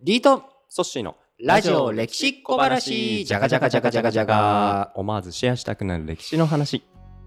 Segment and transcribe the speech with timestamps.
[0.00, 6.84] リートンソッシーのラジオ歴史小話じゃがじゃがじゃがじゃがじゃが思わずシェアしたくなる歴史の話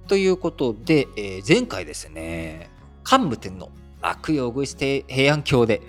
[0.08, 2.70] ということで、えー前回ですね
[3.04, 3.72] 桓武天皇
[4.02, 5.82] 悪用具して平安京で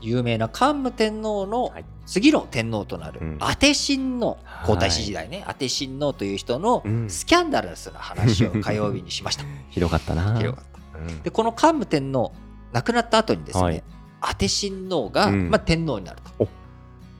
[0.00, 1.84] 有名な桓武天皇のはい。
[2.06, 3.38] 次の天皇となるうん。
[3.40, 5.44] 当て親王はい皇太子時代ね。
[5.48, 7.10] 当て親王という人のうん。
[7.10, 9.44] スキャンダラスな話を火曜日にしました。
[9.70, 12.32] ひどかったな広かったうんでこの桓武天皇
[12.72, 13.82] 亡くなった後にですね、はい
[14.20, 15.50] 当て親王が、うん。
[15.50, 16.44] まあ、天皇になると。
[16.44, 16.48] お。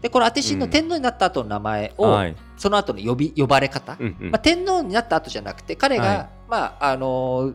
[0.02, 0.70] でこの当て親王、うん。
[0.70, 2.36] 天皇になった後の名前を、はい。
[2.56, 4.30] その後の呼び呼ばれ方、うんうん。
[4.30, 6.28] まあ、天皇になった後じゃなくて彼が、はい。
[6.48, 7.54] まああのー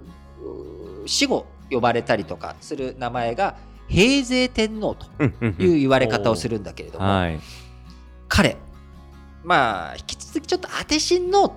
[1.08, 7.40] 死後呼ばれたりとかする名前が平成天皇という言われ方をするんだけれども、はい。
[8.28, 8.58] 彼
[9.44, 11.52] まあ引き続きちょっと当て親王っ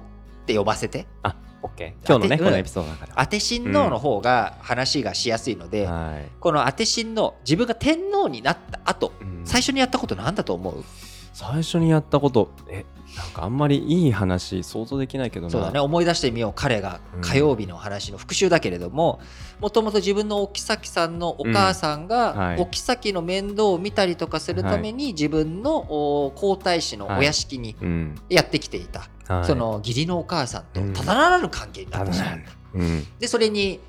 [0.47, 1.06] て呼ばせて。
[1.23, 6.31] あオッケー今日のねこのエピソードの中で当て親王の方が話がしやすいので、はい。
[6.41, 9.43] この当て親王自分が天皇になった後うん。
[9.45, 10.84] 最初にやったことなんだと思う？
[11.33, 12.84] 最初にやったことえ
[13.17, 15.50] なんかあんまりいい話想像できないけどな。
[15.50, 15.81] そうだね。
[15.81, 16.53] 思い出してみよう。
[16.55, 19.20] 彼がうん火曜日の話の復習だけれども
[19.61, 22.09] もともと自分のお妃さんのお母さんうん。
[22.09, 22.61] がはい。
[22.61, 28.15] お妃の面倒を見たりとかするために自分のお皇太子のお屋敷にうん。
[28.28, 29.00] やってきていた。
[29.00, 29.09] はい
[29.45, 30.93] その義理のお母さんとうん。
[30.93, 32.39] ただならぬ関係になってしまう。
[32.75, 33.07] うん。
[33.19, 33.81] でそれに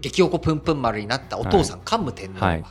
[0.00, 2.68] 激おこぷんぷん丸になったお父さん桓武天皇はいは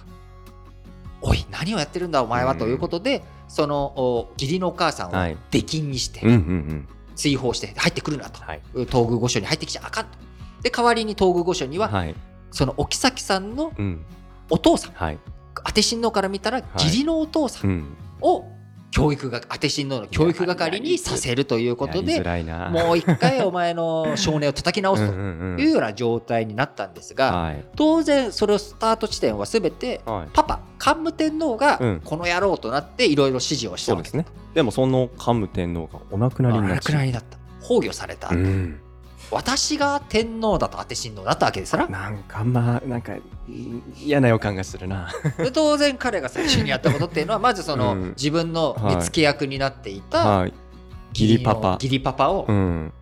[1.21, 2.57] 「おい何をやってるんだお前は」うん。
[2.59, 5.37] ということでそのお義理のお母さんをはい。
[5.51, 6.39] 出禁にしてうんうんう
[6.73, 6.87] ん。
[7.15, 8.41] 追放して入ってくるなと。
[8.41, 8.61] はい。
[8.73, 10.11] 東宮御所に入ってきちゃあかんと。
[10.63, 12.15] で代わりに東宮御所には、はい。
[12.51, 14.05] そのお妃さんのうん。
[14.49, 14.91] お父さん。
[14.93, 15.19] はい。
[15.65, 17.97] 当て親王から見たら義理のお父さうんん。
[18.21, 18.45] を
[18.93, 22.21] 教育が当て親王の教育係にさせるということで
[22.69, 27.65] もう一回お前の少年を叩き直すというような状態になったんですがはい。
[27.75, 30.29] 当然それをスタート地点は全てはい。
[30.31, 32.01] パパ桓武天皇がうん。
[32.05, 34.09] この野郎となっていろいろ指示をしたわけ。
[34.09, 34.35] そうですね。
[34.53, 37.37] でもその桓武天皇がお亡くなりになった。
[37.67, 38.82] 崩御された、うん
[39.33, 45.09] 私が天皇だと当て親王だったわけですからなんかまあなんかうん嫌な予感がするな。
[45.37, 48.09] で当然彼が最初にやったことっていうのはまずその、うん。
[48.09, 50.53] 自分の目付け役になっていたはい。
[51.13, 51.73] 義理パパ。
[51.73, 52.93] 義理パパをうん。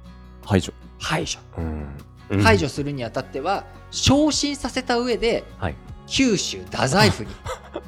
[0.44, 0.74] 排除。
[1.00, 2.42] 排除、うん。
[2.42, 5.76] 排除するにあたっては昇進させた上ではい
[6.12, 7.30] 九州太宰府に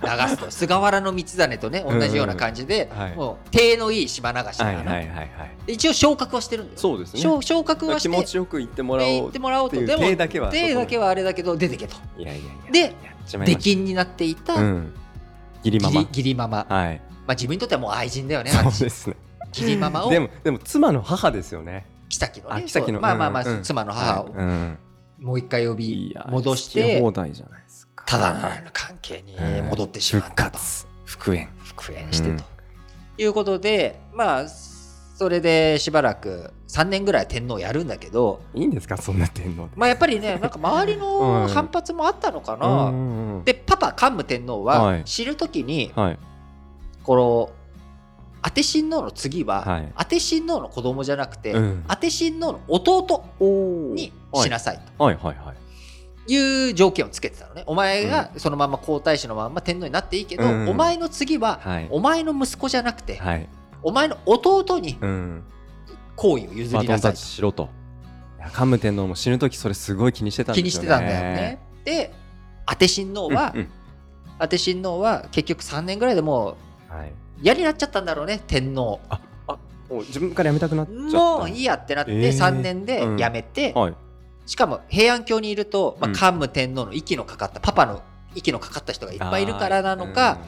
[0.02, 0.50] 流すと。
[0.52, 3.16] 菅原道真とね同じような感じで、うんはい。
[3.16, 5.30] もう手のいい島流しだから、はいはいはいはい。
[5.68, 6.80] で一応昇格はしてるんだよ。
[6.80, 7.20] そうですね。
[7.20, 9.76] 昇昇格はして気持ちよく言ってもらおうで行ってもらおうと。
[9.76, 11.98] でも手だけは手だけはあれだけど出てけと。
[12.18, 12.72] いやいやいや。
[12.72, 12.96] で
[13.46, 14.94] 出禁になっていたたうん。
[15.64, 16.02] 義理ママ。
[16.02, 17.02] 義理ママ、まはい。
[17.28, 19.18] あ、自分にとってはもう愛人だよねそうですね。
[19.50, 20.10] 義理ママを。
[20.10, 21.86] でもでも妻の母ですよね。
[22.10, 23.58] 妃のねあ妃のまあまあまあ、うん。
[23.58, 24.32] うん妻の母を。
[24.34, 24.78] うん。
[25.24, 27.62] もう一回呼いびや戻し好きて放題じゃない
[28.13, 30.59] ただならぬ関係に戻ってしまったと。
[31.06, 31.50] 復縁。
[31.63, 32.44] 復縁してと、
[33.18, 38.97] いうことでまあそれでしばらく3年ぐらい天皇やるんだけどいいんですか？
[38.97, 39.69] そんな天皇で。
[39.75, 45.03] まあやっぱりねなんか周りの 反発もあったのかな、うんでパパ桓武天皇ははい。
[45.06, 46.19] 知る時に、はい。
[47.03, 47.50] この
[48.44, 49.94] 当て親王の次は、はい。
[49.97, 51.85] 当て親王の子供じゃなくて、うん。
[51.88, 53.24] 当て親王の弟
[53.95, 55.03] にしなさいと。
[55.03, 55.16] はい。
[55.16, 55.35] はい。
[55.38, 55.62] はい
[56.28, 57.64] いう条件をつけてたのね。
[57.66, 60.70] お前がそのまま皇太子のまま天皇になっていいけど、うん。
[60.70, 61.88] お前の次は、はい。
[61.90, 63.50] お前の息子じゃなくて、はい。
[63.82, 65.44] お前の弟にうん。
[66.16, 67.14] 皇位を譲りなさい。
[67.16, 67.70] チしろと。
[68.52, 70.64] 桓武天皇も死ぬ時それすごい気にしてたんですよね。
[70.64, 71.60] 気にしてたんだよね。
[71.84, 72.14] で、
[72.66, 73.70] 当て親王は、うんうん。
[74.40, 76.58] 当て親王は結局3年ぐらいでも
[76.90, 77.12] はい、う
[77.42, 79.00] 嫌になっちゃったんだろうね、天皇。
[79.90, 81.18] もう自分から辞めたくなっちゃった。
[81.18, 82.32] もういいやってなって、えー。
[82.32, 83.94] 3年で辞めて、はい
[84.46, 88.02] しかも平安京にいると、まあ、うん桓武天皇の息のかかったパパの
[88.36, 90.40] 息のかかった人がいっぱいいるからなのか、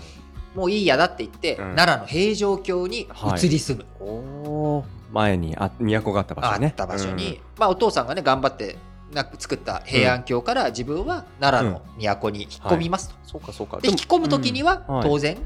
[0.56, 1.57] もういいやだって言って、うん。
[1.75, 3.07] 奈良の平城京に
[3.39, 4.07] 移り住む、うん
[4.47, 4.85] おー。
[5.11, 6.67] 前にあ都があった場所ね。
[6.67, 8.78] あった場所に、まあ、お父さんがね頑張って
[9.13, 13.16] な作った平安京から自分は奈良の都に引っ込みますと。
[13.23, 13.79] そうかそうか。
[13.79, 14.95] で引き込む時にはうん。
[14.95, 15.09] はい。
[15.09, 15.38] 当然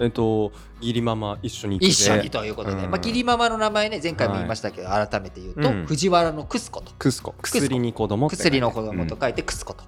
[0.00, 0.50] えっと
[0.80, 2.90] 義理ママ一緒に一緒にということで、うん。
[2.90, 5.86] まあ、義理ママの名前ね前回も言いましたけど改めて言うと、うん。
[5.86, 6.90] 藤原のクスコと。
[6.98, 7.34] クスコ。
[7.42, 9.84] 薬に子供薬の子供と書いてクスコと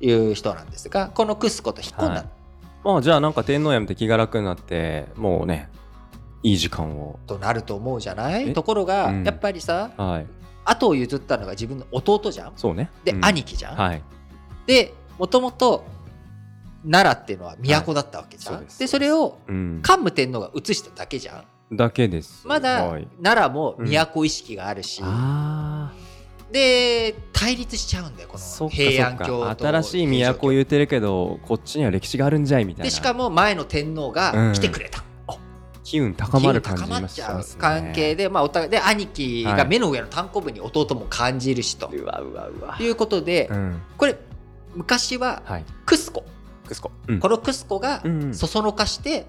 [0.00, 2.24] いう人なんですがこのクスコと引っ込んだはい。
[2.84, 5.68] まあじゃあなんか天皇辞めて気が楽になってもうね
[6.44, 7.18] いい時間を。
[7.26, 8.50] となると思うじゃない？
[8.50, 8.52] え？
[8.52, 9.24] ところが、うん。
[9.24, 10.26] やっぱりさはい。
[10.64, 12.52] 後を譲ったのが自分の弟じゃん。
[12.54, 12.90] そうね。
[13.02, 13.24] で、うん。
[13.24, 14.02] 兄貴じゃん、はい。
[14.66, 15.84] でもともと
[16.84, 18.64] 奈良っていうのは都だったわけじゃん、はい。
[18.78, 19.80] でそれをうん。
[19.82, 21.76] 桓武天皇が移しただけじゃん。
[21.76, 22.46] だけです。
[22.46, 23.08] まだはい。
[23.22, 25.92] 奈良も都意識があるし、あ
[26.50, 32.84] で対立しちゃうんだよこの平安京とか新しい都を言ってるけどこっちには歴史があるんじゃいみたいな。
[32.84, 35.04] でしかも前の天皇が来てくれた、
[35.84, 37.08] 機運高まる感じ高まね
[37.58, 39.68] 関係で、まあ、お互いで兄貴がはい。
[39.68, 41.90] 目の上の単行部に弟も感じるしと。
[41.92, 42.76] うわうわうわ。
[42.80, 43.80] いうことで、うん。
[43.96, 44.16] これ
[44.74, 45.64] 昔ははい。
[45.86, 46.24] クスコ、
[46.68, 47.18] クスコうん。
[47.18, 49.26] このクスコがそそのかして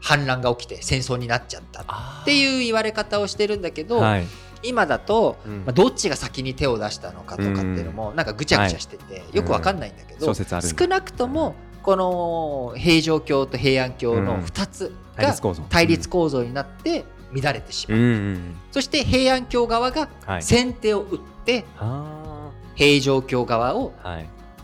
[0.00, 1.84] 反乱が起きて戦争になっちゃったっ
[2.22, 4.24] っていう言われ方をしてるんだけど、はい。
[4.62, 5.58] 今だと、うん。
[5.58, 15.34] まあ、どっちが先に手を出したのかとかっていうのもなんかぐちゃぐちゃしてて、よくわかんないんだけど、少なくともこの平城京と平安京の2つが
[15.68, 16.42] 対立構造。
[16.42, 18.38] になって乱れてしまう、
[18.72, 20.42] そして平安京側がはい。
[20.42, 23.92] 先手を打っては平城京側を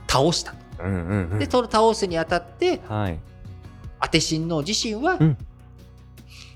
[0.08, 1.38] 倒したとうんうんうん。
[1.38, 3.18] でその倒すにあたってはい。
[4.00, 5.38] 当て親王自身は、うん。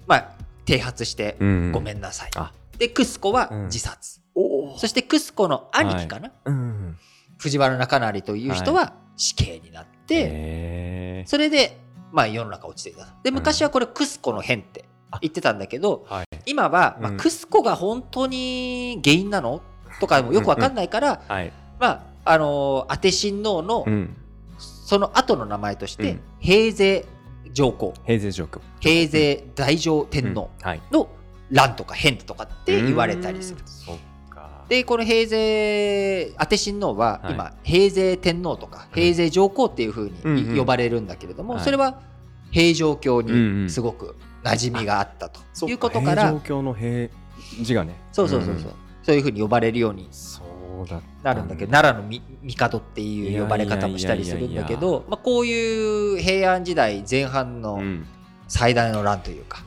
[0.07, 0.29] まあ
[0.67, 2.53] 剃髪してうんごめんなさい、あ。
[2.79, 3.65] でクスコはうん。
[3.67, 6.97] 自殺、おそしてクスコの兄貴かな、うん
[7.39, 11.29] 藤原中成という人は死刑になって、へー。
[11.29, 11.79] それで、
[12.13, 14.87] まあ、世の中落ち着いたで昔はこれクスコの変って
[15.21, 16.25] 言ってたんだけどはい。
[16.47, 19.61] 今は、まあ、うんクスコが本当に原因なの？
[20.01, 21.53] とかもよくわかんないから、はい。
[21.79, 24.17] まああのー当て親王のうん。
[24.59, 26.21] その後の名前として、うん。
[26.39, 27.07] 平勢
[27.53, 27.93] 上皇。
[28.05, 30.51] 平成状況平勢大乗天皇
[30.93, 31.09] の
[31.51, 33.61] 乱とか変とかって言われたりする。
[34.69, 37.35] でこの平勢当て親王ははい。
[37.35, 40.53] 今、平勢天皇とか平勢上皇っていうふううんうん。
[40.55, 41.65] に呼ばれるんだけれども、はい。
[41.65, 42.01] それは
[42.51, 45.41] 平城京うんうんにすごく馴染みがあったと。
[45.69, 47.09] いうことから、平城京の平
[47.61, 47.95] 字がね。
[48.13, 50.09] そうそうそうそう、そういうふうに呼ばれるように
[51.23, 52.23] なるんだけど、奈良のみ
[52.55, 58.07] 帝っていう呼ばれ方もしたりするんだけど、まあ、こういう平安時代前半のうん。
[58.49, 59.65] 最大の乱というか、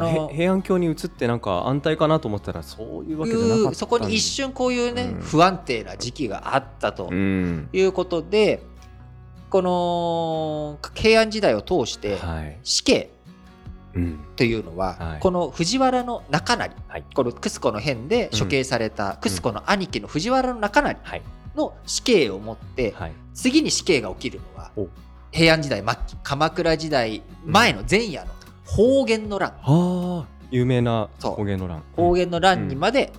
[0.00, 5.20] のへ平安京に移ってなんか安泰かなと思ったらそういうわけじゃなかったそこに一瞬こういうね、うん。
[5.20, 7.68] 不安定な時期があったとうん。
[7.72, 8.64] いうことで、
[9.48, 12.58] この平安時代を通してはい。
[12.64, 13.19] 死刑うん
[14.36, 15.20] というのは、はい。
[15.20, 17.04] この藤原の中成、はい。
[17.14, 21.22] このクスコの変で処刑されたクスコの兄貴の藤原の中成はい。
[21.56, 23.12] の死刑をもって、はい。
[23.34, 24.88] 次に死刑が起きるのはお。
[25.32, 28.32] 平安時代末期鎌倉時代前の前夜の
[28.64, 30.40] 方言の乱、はあ。
[30.50, 31.82] 有名な方言の乱。
[31.96, 33.12] 方言の乱にまで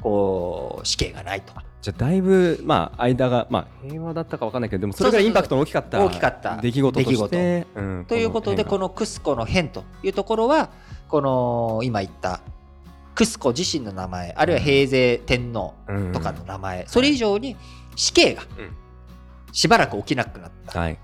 [0.00, 1.52] こう死刑がないと。
[1.80, 6.56] じゃあだいぶまあ間がまあ平和だったかわかんないけどでもそれがインパクトの大きかった大きかった。
[6.56, 7.66] 出来事として。
[7.74, 8.04] うん。
[8.08, 10.70] ということでこのクスコの変というところは
[11.08, 12.40] この今言った
[13.14, 17.56] クスコ自身の名前あるいは平勢天皇変とかの名前、それ以上に
[17.96, 18.70] 死刑がうん。
[19.52, 20.98] しばらく起きなくなった、はい。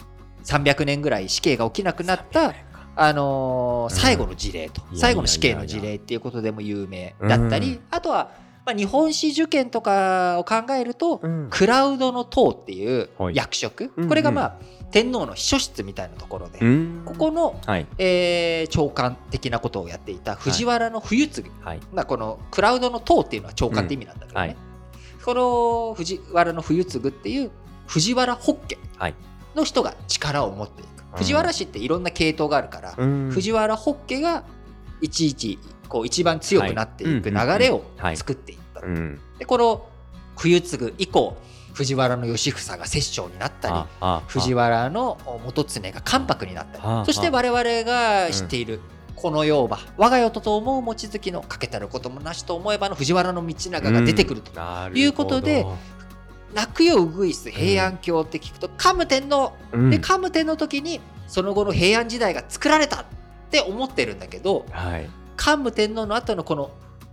[0.44, 2.54] 300年ぐらい死刑が起きなくなった、
[2.96, 3.98] あのーうん。
[3.98, 7.80] 最後の事例と、最後の死刑の事例っていうことでも有名だったり、うん。
[7.90, 8.30] あとは、
[8.66, 11.48] まあ、日本史受験とかを考えると、うん。
[11.50, 13.36] クラウドの塔っていうはい。
[13.36, 14.08] 役職、うんうん。
[14.08, 14.56] これがまあ
[14.90, 17.02] 天皇の秘書室みたいなところで、うん。
[17.04, 17.86] ここの、はい。
[17.98, 21.80] えー長官的なことをやっていた藤原の冬継、はい。
[21.92, 24.56] まあ、このクラウドの塔っていうのは長官って意味なんだけどね、うんはい。
[25.24, 27.50] この藤原の冬継っていう
[27.86, 29.14] 藤原ホッケはい。
[29.54, 31.18] の人が力を持っていく、うん。
[31.18, 33.30] 藤原氏っていろんな系統があるから、うん。
[33.30, 34.44] 藤原ホッケが
[35.02, 35.58] いちいち
[35.88, 37.84] こう一番強くなっていく流れを
[38.14, 39.88] 作っていった、うんでこの
[40.36, 41.36] 冬継以降
[41.74, 48.80] 藤原の義房が摂政になったり藤原の元常が関白になったりはあそして我々が知っている
[49.16, 54.52] この世場我が世とと思う望月のかけたることもなしと思えばの藤原道長が出てくると、
[54.92, 55.64] いうことで
[56.54, 59.52] 泣くようぐいす平安京って聞くと桓武天皇。
[59.72, 59.90] うん。
[59.90, 63.04] で桓武天の時にその後の平安時代が作られたっ
[63.50, 66.70] て思ってるんだけどはい桓武天皇の後のこの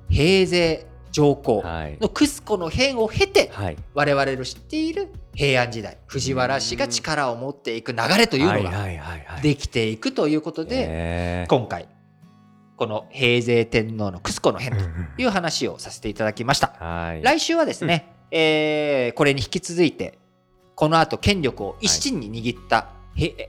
[0.10, 1.98] 平勢上皇はい。
[2.00, 3.78] のクスコの変を経てはい。
[3.94, 8.72] 我々の知っている平安時代藤原氏が力を持っていく流れというのが
[9.42, 11.88] できていくということで今回
[12.78, 16.74] この平勢天皇のクスコの変とうんうんいう話をさせていただきました。
[16.80, 17.22] はい。
[17.22, 20.18] 来週はですね、えーこれに引き続いて
[20.74, 23.01] この後権力を一身に握った、へ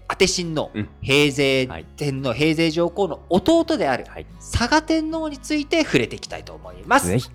[0.08, 0.88] 当て親王、うん。
[1.00, 4.26] 平勢天皇、平勢上皇の弟であるはい。
[4.38, 7.06] 佐賀天皇について触れていきたいと思います。
[7.08, 7.30] ぜひ。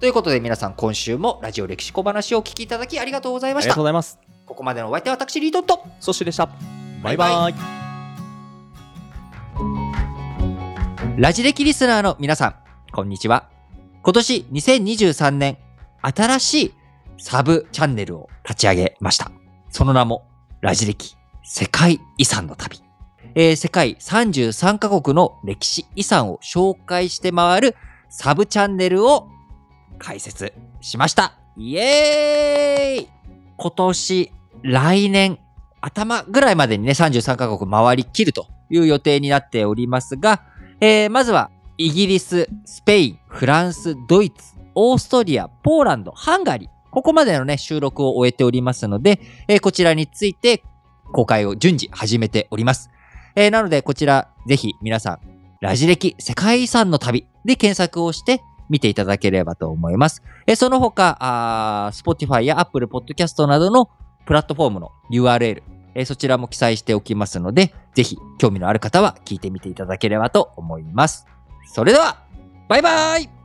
[0.00, 3.70] ということで皆さん今週もラジオ歴史小話をお聞きいただきありがとうございありました。
[3.70, 4.18] がとうございます。
[4.46, 6.48] ここまでのお相手は私リートンとソッシーでした
[7.02, 7.30] バイバイ。
[7.30, 7.82] バイ
[11.16, 12.54] ラジ歴リスナーの皆さん、
[12.90, 13.48] こんにちは。
[14.02, 15.58] 今年2023年、
[16.00, 16.74] 新しい
[17.18, 19.30] サブチャンネルを立ち上げました。
[19.70, 20.24] その名も、
[20.62, 22.80] ラジ歴世界遺産の旅。
[23.34, 27.76] えー世界33カ国の歴史遺産を紹介して回る
[28.10, 29.28] サブチャンネルを
[29.98, 31.34] 開設しました。
[31.56, 33.08] イエーイ
[33.56, 34.32] 今年、
[34.62, 35.38] 来年、
[35.80, 40.42] 頭ぐらいまでにね、33カ国回りきるという予定になっておりますが、
[40.80, 46.68] えーまずは、イギリス、スペイン、フランス、ドイツ、オーストリア、ポーランド、ハンガリー。
[46.90, 50.62] ここまでのね、収録を終えておりますので、えーこちらについて
[51.12, 52.90] 公開を順次始めております。
[53.36, 55.18] えーなので、こちら、ぜひ皆さん、
[55.60, 60.22] ラジ歴世界遺産の旅で検索をして見ていただければと思います。
[60.46, 63.88] えその他、あ Spotify や Apple Podcast などの
[64.26, 65.62] プラットフォームの URL、
[65.94, 71.26] えそちらも記載しておきますので、ぜひ興味のある方は聞いてみていただければと思います。
[71.66, 72.18] それでは、
[72.68, 73.41] バイバイ